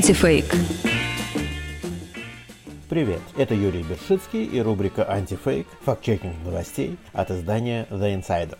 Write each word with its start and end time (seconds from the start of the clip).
Антифейк. 0.00 0.46
Привет, 2.88 3.20
это 3.36 3.54
Юрий 3.54 3.82
Бершицкий 3.82 4.46
и 4.46 4.58
рубрика 4.58 5.06
«Антифейк» 5.06 5.66
факт-чекинг 5.84 6.36
новостей 6.42 6.96
от 7.12 7.30
издания 7.30 7.86
The 7.90 8.18
Insider. 8.18 8.56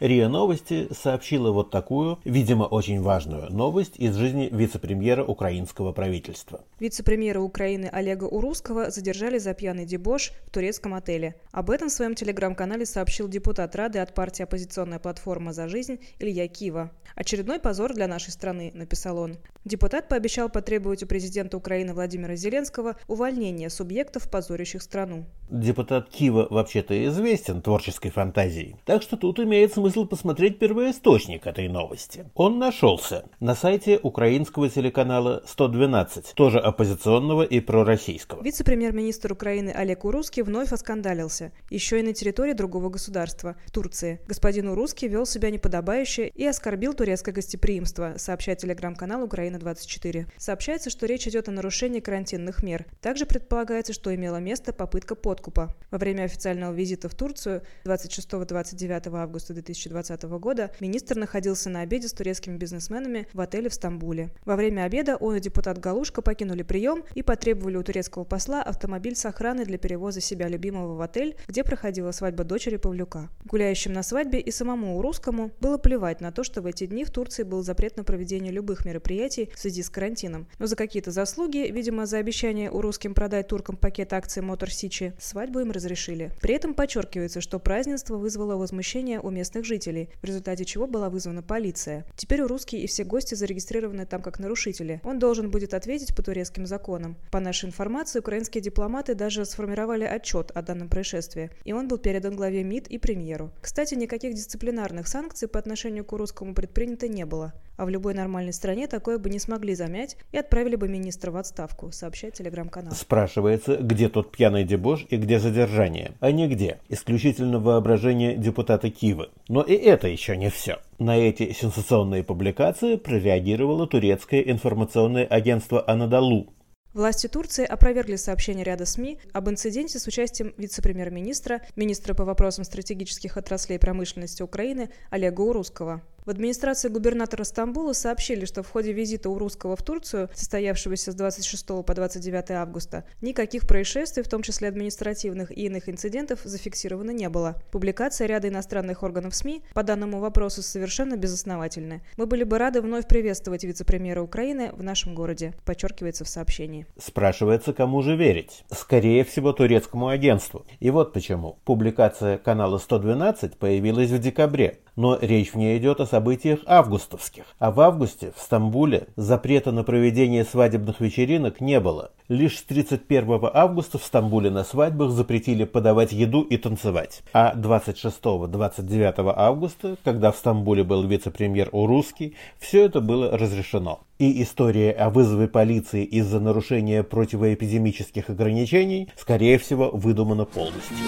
РИА 0.00 0.30
Новости 0.30 0.88
сообщила 0.94 1.52
вот 1.52 1.70
такую, 1.70 2.18
видимо, 2.24 2.64
очень 2.64 3.02
важную 3.02 3.52
новость 3.52 3.96
из 3.98 4.16
жизни 4.16 4.48
вице-премьера 4.50 5.22
украинского 5.22 5.92
правительства. 5.92 6.64
Вице-премьера 6.78 7.40
Украины 7.40 7.90
Олега 7.92 8.24
Урусского 8.24 8.90
задержали 8.90 9.36
за 9.36 9.52
пьяный 9.52 9.84
дебош 9.84 10.32
в 10.46 10.50
турецком 10.50 10.94
отеле. 10.94 11.34
Об 11.52 11.68
этом 11.68 11.90
в 11.90 11.92
своем 11.92 12.14
телеграм-канале 12.14 12.86
сообщил 12.86 13.28
депутат 13.28 13.76
Рады 13.76 13.98
от 13.98 14.14
партии 14.14 14.42
«Оппозиционная 14.42 15.00
платформа 15.00 15.52
за 15.52 15.68
жизнь» 15.68 16.00
Илья 16.18 16.48
Кива. 16.48 16.90
«Очередной 17.14 17.60
позор 17.60 17.92
для 17.92 18.08
нашей 18.08 18.30
страны»,– 18.30 18.70
написал 18.74 19.18
он. 19.18 19.36
Депутат 19.66 20.08
пообещал 20.08 20.48
потребовать 20.48 21.02
у 21.02 21.06
президента 21.06 21.58
Украины 21.58 21.92
Владимира 21.92 22.36
Зеленского 22.36 22.96
увольнения 23.06 23.68
субъектов, 23.68 24.30
позорящих 24.30 24.80
страну. 24.80 25.26
Депутат 25.50 26.08
Кива 26.10 26.46
вообще-то 26.48 27.04
известен 27.06 27.60
творческой 27.60 28.10
фантазией, 28.10 28.76
так 28.84 29.02
что 29.02 29.16
тут 29.16 29.40
имеет 29.40 29.72
смысл 29.72 30.06
посмотреть 30.06 30.60
первоисточник 30.60 31.44
этой 31.44 31.68
новости. 31.68 32.24
Он 32.34 32.60
нашелся 32.60 33.24
на 33.40 33.56
сайте 33.56 33.98
украинского 34.00 34.68
телеканала 34.68 35.42
112, 35.46 36.34
тоже 36.34 36.60
оппозиционного 36.60 37.42
и 37.42 37.58
пророссийского. 37.58 38.44
Вице-премьер-министр 38.44 39.32
Украины 39.32 39.70
Олег 39.70 40.04
Урусский 40.04 40.42
вновь 40.42 40.72
оскандалился, 40.72 41.50
еще 41.68 41.98
и 41.98 42.02
на 42.04 42.12
территории 42.12 42.52
другого 42.52 42.88
государства, 42.88 43.56
Турции. 43.72 44.20
Господин 44.28 44.68
Урусский 44.68 45.08
вел 45.08 45.26
себя 45.26 45.50
неподобающе 45.50 46.28
и 46.28 46.46
оскорбил 46.46 46.94
турецкое 46.94 47.34
гостеприимство, 47.34 48.14
сообщает 48.18 48.58
телеграм-канал 48.58 49.24
Украина-24. 49.24 50.26
Сообщается, 50.36 50.90
что 50.90 51.06
речь 51.06 51.26
идет 51.26 51.48
о 51.48 51.52
нарушении 51.52 51.98
карантинных 51.98 52.62
мер. 52.62 52.86
Также 53.00 53.26
предполагается, 53.26 53.92
что 53.92 54.14
имела 54.14 54.36
место 54.36 54.72
попытка 54.72 55.16
подкупа. 55.40 55.74
Во 55.90 55.98
время 55.98 56.24
официального 56.24 56.72
визита 56.72 57.08
в 57.08 57.14
Турцию 57.14 57.62
26-29 57.84 59.16
августа 59.16 59.54
2020 59.54 60.22
года 60.24 60.70
министр 60.80 61.16
находился 61.16 61.70
на 61.70 61.80
обеде 61.80 62.08
с 62.08 62.12
турецкими 62.12 62.56
бизнесменами 62.56 63.26
в 63.32 63.40
отеле 63.40 63.70
в 63.70 63.74
Стамбуле. 63.74 64.30
Во 64.44 64.54
время 64.54 64.82
обеда 64.82 65.16
он 65.16 65.36
и 65.36 65.40
депутат 65.40 65.78
Галушка 65.78 66.20
покинули 66.20 66.62
прием 66.62 67.04
и 67.14 67.22
потребовали 67.22 67.76
у 67.76 67.82
турецкого 67.82 68.24
посла 68.24 68.62
автомобиль 68.62 69.16
с 69.16 69.24
охраной 69.24 69.64
для 69.64 69.78
перевоза 69.78 70.20
себя 70.20 70.46
любимого 70.46 70.94
в 70.94 71.00
отель, 71.00 71.36
где 71.48 71.64
проходила 71.64 72.12
свадьба 72.12 72.44
дочери 72.44 72.76
Павлюка. 72.76 73.30
Гуляющим 73.44 73.92
на 73.94 74.02
свадьбе 74.02 74.40
и 74.40 74.50
самому 74.50 75.00
русскому 75.00 75.52
было 75.60 75.78
плевать 75.78 76.20
на 76.20 76.32
то, 76.32 76.44
что 76.44 76.60
в 76.60 76.66
эти 76.66 76.86
дни 76.86 77.04
в 77.04 77.10
Турции 77.10 77.44
был 77.44 77.62
запрет 77.62 77.96
на 77.96 78.04
проведение 78.04 78.52
любых 78.52 78.84
мероприятий 78.84 79.50
в 79.54 79.58
связи 79.58 79.82
с 79.82 79.90
карантином. 79.90 80.46
Но 80.58 80.66
за 80.66 80.76
какие-то 80.76 81.10
заслуги, 81.10 81.70
видимо, 81.72 82.04
за 82.04 82.18
обещание 82.18 82.70
у 82.70 82.82
русским 82.82 83.14
продать 83.14 83.48
туркам 83.48 83.76
пакет 83.76 84.12
акций 84.12 84.42
Мотор 84.42 84.70
Сичи, 84.70 85.14
свадьбу 85.30 85.60
им 85.60 85.70
разрешили. 85.70 86.32
При 86.40 86.54
этом 86.54 86.74
подчеркивается, 86.74 87.40
что 87.40 87.58
празднество 87.58 88.16
вызвало 88.16 88.56
возмущение 88.56 89.20
у 89.20 89.30
местных 89.30 89.64
жителей, 89.64 90.10
в 90.20 90.24
результате 90.24 90.64
чего 90.64 90.86
была 90.86 91.08
вызвана 91.08 91.42
полиция. 91.42 92.04
Теперь 92.16 92.42
у 92.42 92.48
русские 92.48 92.82
и 92.82 92.86
все 92.86 93.04
гости 93.04 93.34
зарегистрированы 93.34 94.06
там 94.06 94.22
как 94.22 94.38
нарушители. 94.38 95.00
Он 95.04 95.18
должен 95.18 95.50
будет 95.50 95.72
ответить 95.74 96.14
по 96.14 96.22
турецким 96.22 96.66
законам. 96.66 97.16
По 97.30 97.40
нашей 97.40 97.66
информации, 97.66 98.18
украинские 98.18 98.62
дипломаты 98.62 99.14
даже 99.14 99.44
сформировали 99.44 100.04
отчет 100.04 100.50
о 100.54 100.62
данном 100.62 100.88
происшествии, 100.88 101.50
и 101.64 101.72
он 101.72 101.88
был 101.88 101.98
передан 101.98 102.34
главе 102.34 102.64
МИД 102.64 102.88
и 102.88 102.98
премьеру. 102.98 103.52
Кстати, 103.60 103.94
никаких 103.94 104.34
дисциплинарных 104.34 105.06
санкций 105.06 105.48
по 105.48 105.58
отношению 105.58 106.04
к 106.04 106.12
русскому 106.12 106.54
предпринято 106.54 107.06
не 107.08 107.24
было. 107.24 107.54
А 107.80 107.86
в 107.86 107.88
любой 107.88 108.12
нормальной 108.12 108.52
стране 108.52 108.88
такое 108.88 109.16
бы 109.16 109.30
не 109.30 109.38
смогли 109.38 109.74
замять 109.74 110.18
и 110.32 110.36
отправили 110.36 110.76
бы 110.76 110.86
министра 110.86 111.30
в 111.30 111.38
отставку, 111.38 111.90
сообщает 111.92 112.34
телеграм-канал. 112.34 112.92
Спрашивается, 112.92 113.78
где 113.78 114.10
тот 114.10 114.30
пьяный 114.30 114.64
дебош 114.64 115.06
и 115.08 115.16
где 115.16 115.38
задержание? 115.38 116.12
А 116.20 116.30
нигде. 116.30 116.80
Исключительно 116.90 117.58
воображение 117.58 118.36
депутата 118.36 118.90
Кивы. 118.90 119.30
Но 119.48 119.62
и 119.62 119.72
это 119.72 120.08
еще 120.08 120.36
не 120.36 120.50
все. 120.50 120.80
На 120.98 121.16
эти 121.16 121.54
сенсационные 121.54 122.22
публикации 122.22 122.96
прореагировало 122.96 123.86
турецкое 123.86 124.42
информационное 124.42 125.24
агентство 125.24 125.82
«Анадолу», 125.88 126.52
Власти 126.92 127.28
Турции 127.28 127.64
опровергли 127.64 128.16
сообщение 128.16 128.64
ряда 128.64 128.84
СМИ 128.84 129.20
об 129.32 129.48
инциденте 129.48 130.00
с 130.00 130.08
участием 130.08 130.52
вице-премьер-министра, 130.56 131.60
министра 131.76 132.14
по 132.14 132.24
вопросам 132.24 132.64
стратегических 132.64 133.36
отраслей 133.36 133.78
промышленности 133.78 134.42
Украины 134.42 134.90
Олега 135.08 135.40
Урусского. 135.42 136.02
В 136.26 136.30
администрации 136.30 136.88
губернатора 136.88 137.44
Стамбула 137.44 137.94
сообщили, 137.94 138.44
что 138.44 138.62
в 138.62 138.68
ходе 138.68 138.92
визита 138.92 139.30
у 139.30 139.38
русского 139.38 139.74
в 139.74 139.82
Турцию, 139.82 140.28
состоявшегося 140.34 141.12
с 141.12 141.14
26 141.14 141.66
по 141.66 141.94
29 141.94 142.50
августа, 142.50 143.04
никаких 143.22 143.66
происшествий, 143.66 144.22
в 144.22 144.28
том 144.28 144.42
числе 144.42 144.68
административных 144.68 145.50
и 145.50 145.66
иных 145.66 145.88
инцидентов, 145.88 146.40
зафиксировано 146.44 147.12
не 147.12 147.28
было. 147.30 147.62
Публикация 147.72 148.26
ряда 148.26 148.48
иностранных 148.48 149.02
органов 149.02 149.34
СМИ 149.34 149.62
по 149.72 149.82
данному 149.82 150.20
вопросу 150.20 150.62
совершенно 150.62 151.16
безосновательны. 151.16 152.02
Мы 152.18 152.26
были 152.26 152.44
бы 152.44 152.58
рады 152.58 152.82
вновь 152.82 153.08
приветствовать 153.08 153.64
вице-премьера 153.64 154.20
Украины 154.20 154.72
в 154.72 154.82
нашем 154.82 155.14
городе, 155.14 155.54
подчеркивается 155.64 156.24
в 156.24 156.28
сообщении. 156.28 156.86
Спрашивается, 156.98 157.72
кому 157.72 158.02
же 158.02 158.14
верить? 158.14 158.64
Скорее 158.70 159.24
всего, 159.24 159.52
турецкому 159.52 160.08
агентству. 160.08 160.66
И 160.80 160.90
вот 160.90 161.14
почему. 161.14 161.58
Публикация 161.64 162.36
канала 162.36 162.76
112 162.76 163.56
появилась 163.56 164.10
в 164.10 164.18
декабре 164.18 164.80
но 165.00 165.18
речь 165.18 165.54
в 165.54 165.56
ней 165.56 165.78
идет 165.78 165.98
о 166.00 166.06
событиях 166.06 166.60
августовских. 166.66 167.44
А 167.58 167.70
в 167.70 167.80
августе 167.80 168.32
в 168.36 168.40
Стамбуле 168.42 169.06
запрета 169.16 169.72
на 169.72 169.82
проведение 169.82 170.44
свадебных 170.44 171.00
вечеринок 171.00 171.62
не 171.62 171.80
было. 171.80 172.10
Лишь 172.28 172.58
с 172.58 172.62
31 172.64 173.48
августа 173.54 173.96
в 173.98 174.04
Стамбуле 174.04 174.50
на 174.50 174.62
свадьбах 174.62 175.10
запретили 175.10 175.64
подавать 175.64 176.12
еду 176.12 176.42
и 176.42 176.58
танцевать. 176.58 177.22
А 177.32 177.54
26-29 177.56 179.32
августа, 179.34 179.96
когда 180.04 180.32
в 180.32 180.36
Стамбуле 180.36 180.84
был 180.84 181.06
вице-премьер 181.06 181.70
Урусский, 181.72 182.36
все 182.58 182.84
это 182.84 183.00
было 183.00 183.38
разрешено. 183.38 184.00
И 184.18 184.42
история 184.42 184.92
о 184.92 185.08
вызове 185.08 185.48
полиции 185.48 186.04
из-за 186.04 186.40
нарушения 186.40 187.02
противоэпидемических 187.02 188.28
ограничений, 188.28 189.08
скорее 189.16 189.56
всего, 189.56 189.88
выдумана 189.90 190.44
полностью. 190.44 190.98